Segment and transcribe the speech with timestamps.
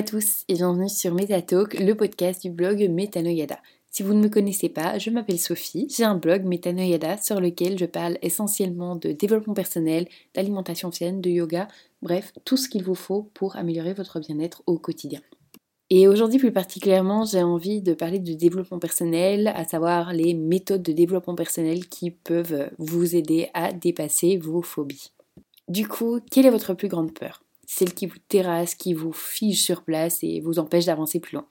[0.00, 3.58] à tous et bienvenue sur MetaTalk, le podcast du blog Metanoyada.
[3.90, 7.78] Si vous ne me connaissez pas, je m'appelle Sophie, j'ai un blog Metanoyada sur lequel
[7.78, 11.68] je parle essentiellement de développement personnel, d'alimentation saine, de yoga,
[12.00, 15.20] bref, tout ce qu'il vous faut pour améliorer votre bien-être au quotidien.
[15.90, 20.82] Et aujourd'hui plus particulièrement, j'ai envie de parler de développement personnel, à savoir les méthodes
[20.82, 25.12] de développement personnel qui peuvent vous aider à dépasser vos phobies.
[25.68, 27.42] Du coup, quelle est votre plus grande peur?
[27.72, 31.46] Celle qui vous terrasse, qui vous fige sur place et vous empêche d'avancer plus loin.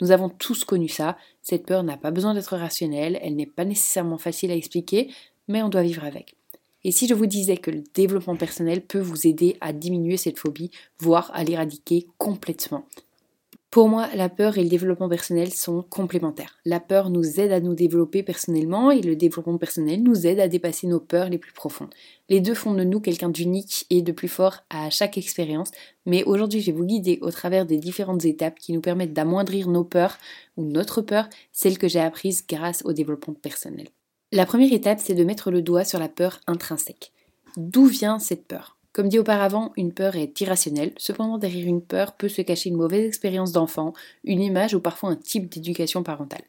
[0.00, 3.64] Nous avons tous connu ça, cette peur n'a pas besoin d'être rationnelle, elle n'est pas
[3.64, 5.12] nécessairement facile à expliquer,
[5.48, 6.36] mais on doit vivre avec.
[6.84, 10.38] Et si je vous disais que le développement personnel peut vous aider à diminuer cette
[10.38, 10.70] phobie,
[11.00, 12.86] voire à l'éradiquer complètement
[13.74, 16.60] pour moi, la peur et le développement personnel sont complémentaires.
[16.64, 20.46] La peur nous aide à nous développer personnellement et le développement personnel nous aide à
[20.46, 21.92] dépasser nos peurs les plus profondes.
[22.28, 25.72] Les deux font de nous quelqu'un d'unique et de plus fort à chaque expérience,
[26.06, 29.68] mais aujourd'hui je vais vous guider au travers des différentes étapes qui nous permettent d'amoindrir
[29.68, 30.18] nos peurs
[30.56, 33.88] ou notre peur, celles que j'ai apprises grâce au développement personnel.
[34.30, 37.10] La première étape, c'est de mettre le doigt sur la peur intrinsèque.
[37.56, 38.78] D'où vient cette peur?
[38.94, 42.76] Comme dit auparavant, une peur est irrationnelle, cependant derrière une peur peut se cacher une
[42.76, 43.92] mauvaise expérience d'enfant,
[44.22, 46.44] une image ou parfois un type d'éducation parentale.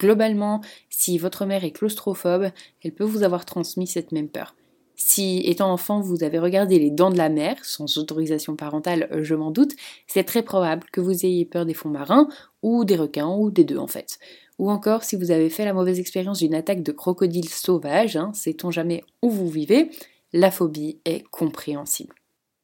[0.00, 2.50] Globalement, si votre mère est claustrophobe,
[2.82, 4.56] elle peut vous avoir transmis cette même peur.
[4.96, 9.36] Si, étant enfant, vous avez regardé les dents de la mer, sans autorisation parentale, je
[9.36, 9.74] m'en doute,
[10.08, 12.28] c'est très probable que vous ayez peur des fonds marins,
[12.62, 14.18] ou des requins, ou des deux en fait.
[14.58, 18.32] Ou encore, si vous avez fait la mauvaise expérience d'une attaque de crocodile sauvage, hein,
[18.34, 19.90] sait-on jamais où vous vivez,
[20.34, 22.12] la phobie est compréhensible.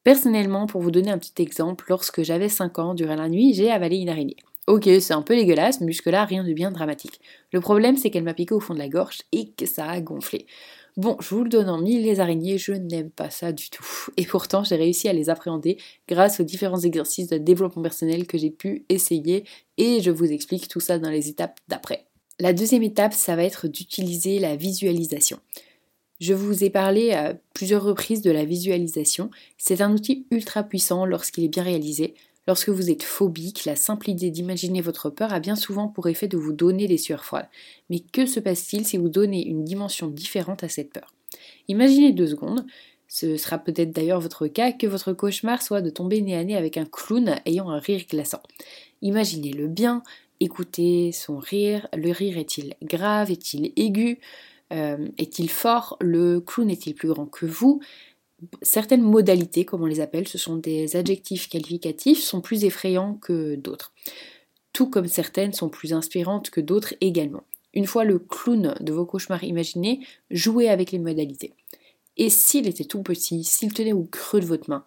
[0.03, 3.71] Personnellement, pour vous donner un petit exemple, lorsque j'avais 5 ans, durant la nuit, j'ai
[3.71, 4.35] avalé une araignée.
[4.67, 7.21] Ok, c'est un peu dégueulasse, mais jusque-là, rien de bien dramatique.
[7.53, 10.01] Le problème, c'est qu'elle m'a piqué au fond de la gorge et que ça a
[10.01, 10.47] gonflé.
[10.97, 13.85] Bon, je vous le donne en mille, les araignées, je n'aime pas ça du tout.
[14.17, 15.77] Et pourtant, j'ai réussi à les appréhender
[16.09, 19.45] grâce aux différents exercices de développement personnel que j'ai pu essayer
[19.77, 22.05] et je vous explique tout ça dans les étapes d'après.
[22.37, 25.39] La deuxième étape, ça va être d'utiliser la visualisation.
[26.21, 29.31] Je vous ai parlé à plusieurs reprises de la visualisation.
[29.57, 32.13] C'est un outil ultra puissant lorsqu'il est bien réalisé.
[32.47, 36.27] Lorsque vous êtes phobique, la simple idée d'imaginer votre peur a bien souvent pour effet
[36.27, 37.49] de vous donner des sueurs froides.
[37.89, 41.11] Mais que se passe-t-il si vous donnez une dimension différente à cette peur?
[41.67, 42.67] Imaginez deux secondes,
[43.07, 46.55] ce sera peut-être d'ailleurs votre cas, que votre cauchemar soit de tomber nez à nez
[46.55, 48.43] avec un clown ayant un rire glaçant.
[49.01, 50.03] Imaginez-le bien,
[50.39, 54.19] écoutez son rire, le rire est-il grave, est-il aigu?
[54.71, 55.97] Euh, est-il fort?
[56.01, 57.81] Le clown est-il plus grand que vous?
[58.61, 63.55] Certaines modalités, comme on les appelle, ce sont des adjectifs qualificatifs, sont plus effrayants que
[63.55, 63.93] d'autres.
[64.73, 67.43] Tout comme certaines sont plus inspirantes que d'autres également.
[67.73, 69.99] Une fois le clown de vos cauchemars imaginés,
[70.29, 71.53] jouez avec les modalités.
[72.17, 74.83] Et s'il était tout petit, s'il tenait au creux de votre main,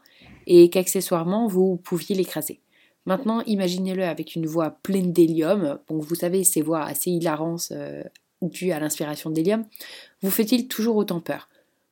[0.46, 2.60] et qu'accessoirement vous pouviez l'écraser.
[3.06, 8.02] Maintenant, imaginez-le avec une voix pleine d'hélium, vous savez, ces voix assez hilarantes, euh,
[8.48, 9.64] dû à l'inspiration d'Hélium,
[10.22, 11.48] vous fait-il toujours autant peur?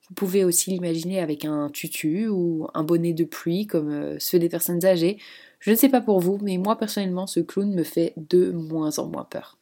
[0.08, 4.38] Vous pouvez aussi l'imaginer avec un tutu ou un bonnet de pluie comme euh, ceux
[4.38, 5.18] des personnes âgées.
[5.58, 8.98] Je ne sais pas pour vous, mais moi personnellement, ce clown me fait de moins
[8.98, 9.56] en moins peur.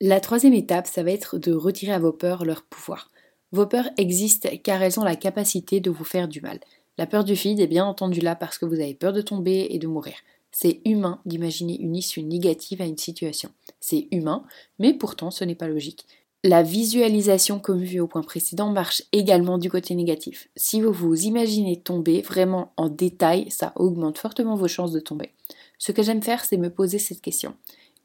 [0.00, 3.10] La troisième étape, ça va être de retirer à vos peurs leur pouvoir.
[3.52, 6.58] Vos peurs existent car elles ont la capacité de vous faire du mal.
[6.98, 9.68] La peur du vide est bien entendu là parce que vous avez peur de tomber
[9.70, 10.16] et de mourir.
[10.50, 13.50] C'est humain d'imaginer une issue négative à une situation.
[13.80, 14.44] C'est humain,
[14.78, 16.06] mais pourtant ce n'est pas logique.
[16.46, 20.50] La visualisation, comme vu au point précédent, marche également du côté négatif.
[20.56, 25.30] Si vous vous imaginez tomber vraiment en détail, ça augmente fortement vos chances de tomber.
[25.78, 27.54] Ce que j'aime faire, c'est me poser cette question.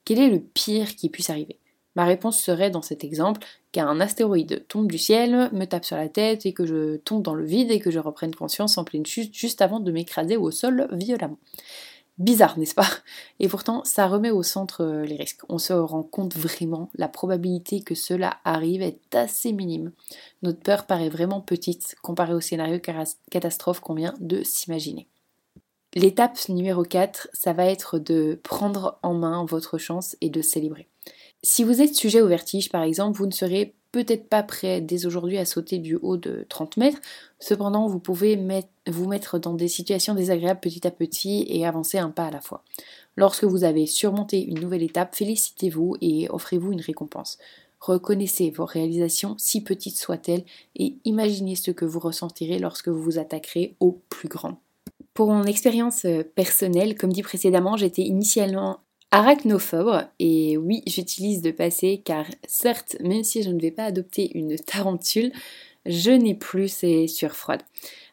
[0.05, 1.57] Quel est le pire qui puisse arriver?
[1.97, 6.07] Ma réponse serait dans cet exemple qu'un astéroïde tombe du ciel, me tape sur la
[6.07, 9.05] tête et que je tombe dans le vide et que je reprenne conscience en pleine
[9.05, 11.39] chute juste avant de m'écraser au sol violemment.
[12.19, 12.89] Bizarre, n'est-ce pas?
[13.39, 15.41] Et pourtant, ça remet au centre euh, les risques.
[15.47, 19.93] On se rend compte vraiment, la probabilité que cela arrive est assez minime.
[20.41, 22.77] Notre peur paraît vraiment petite comparée au scénario
[23.31, 25.07] catastrophe qu'on vient de s'imaginer.
[25.95, 30.87] L'étape numéro 4, ça va être de prendre en main votre chance et de célébrer.
[31.41, 35.05] Si vous êtes sujet au vertige, par exemple, vous ne serez peut-être pas prêt dès
[35.05, 36.99] aujourd'hui à sauter du haut de 30 mètres,
[37.39, 38.39] cependant vous pouvez
[38.87, 42.41] vous mettre dans des situations désagréables petit à petit et avancer un pas à la
[42.41, 42.63] fois.
[43.15, 47.37] Lorsque vous avez surmonté une nouvelle étape, félicitez-vous et offrez-vous une récompense.
[47.79, 50.43] Reconnaissez vos réalisations, si petites soient-elles,
[50.75, 54.59] et imaginez ce que vous ressentirez lorsque vous vous attaquerez au plus grand.
[55.13, 58.79] Pour mon expérience euh, personnelle, comme dit précédemment, j'étais initialement
[59.11, 64.37] Arachnophobe, et oui, j'utilise de passé car certes, même si je ne vais pas adopter
[64.37, 65.31] une tarentule,
[65.87, 67.63] je n'ai plus ces sueurs froides.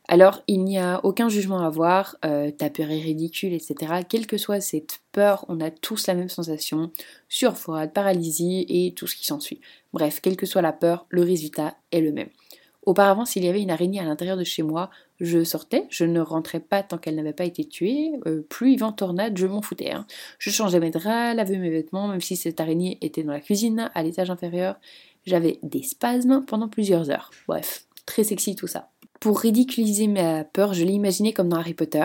[0.08, 4.02] Alors, il n'y a aucun jugement à avoir, euh, ta peur est ridicule, etc.
[4.08, 6.90] Quelle que soit cette peur, on a tous la même sensation,
[7.28, 9.60] surfroide, paralysie et tout ce qui s'ensuit.
[9.92, 12.30] Bref, quelle que soit la peur, le résultat est le même.
[12.86, 16.20] Auparavant, s'il y avait une araignée à l'intérieur de chez moi, je sortais, je ne
[16.20, 19.90] rentrais pas tant qu'elle n'avait pas été tuée, euh, pluie, vent, tornade, je m'en foutais.
[19.90, 20.06] Hein.
[20.38, 23.90] Je changeais mes draps, lavais mes vêtements, même si cette araignée était dans la cuisine,
[23.92, 24.76] à l'étage inférieur.
[25.26, 27.32] J'avais des spasmes pendant plusieurs heures.
[27.48, 28.88] Bref, très sexy tout ça.
[29.18, 32.04] Pour ridiculiser ma peur, je l'ai imaginé comme dans Harry Potter,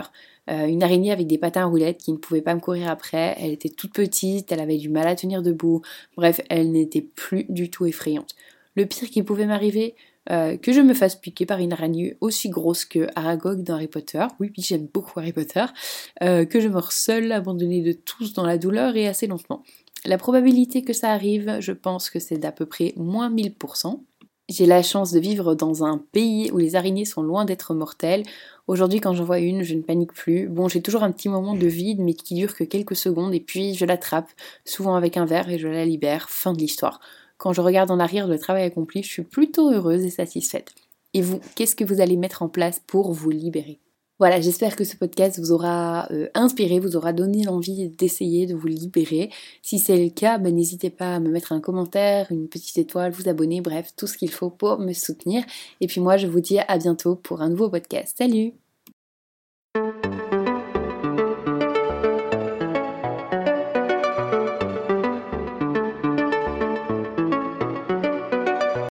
[0.50, 3.36] euh, une araignée avec des patins à roulettes qui ne pouvait pas me courir après.
[3.40, 5.84] Elle était toute petite, elle avait du mal à tenir debout.
[6.18, 8.36] Bref, elle n'était plus du tout effrayante.
[8.76, 9.96] Le pire qui pouvait m'arriver,
[10.30, 13.88] euh, que je me fasse piquer par une araignée aussi grosse que Aragog dans Harry
[13.88, 15.66] Potter, oui, puis j'aime beaucoup Harry Potter,
[16.22, 19.64] euh, que je meure seule, abandonnée de tous dans la douleur et assez lentement.
[20.06, 24.04] La probabilité que ça arrive, je pense que c'est d'à peu près moins 1000%.
[24.50, 28.24] J'ai la chance de vivre dans un pays où les araignées sont loin d'être mortelles.
[28.68, 30.50] Aujourd'hui, quand j'en vois une, je ne panique plus.
[30.50, 33.40] Bon, j'ai toujours un petit moment de vide, mais qui dure que quelques secondes, et
[33.40, 34.30] puis je l'attrape,
[34.66, 36.30] souvent avec un verre, et je la libère.
[36.30, 37.00] Fin de l'histoire.
[37.42, 40.76] Quand je regarde en arrière le travail accompli, je suis plutôt heureuse et satisfaite.
[41.16, 43.80] Et vous, qu'est-ce que vous allez mettre en place pour vous libérer?
[44.20, 48.54] Voilà, j'espère que ce podcast vous aura euh, inspiré, vous aura donné l'envie d'essayer de
[48.54, 49.32] vous libérer.
[49.64, 53.12] Si c'est le cas, ben, n'hésitez pas à me mettre un commentaire, une petite étoile,
[53.12, 55.44] vous abonner, bref, tout ce qu'il faut pour me soutenir.
[55.80, 58.18] Et puis moi, je vous dis à bientôt pour un nouveau podcast.
[58.20, 58.54] Salut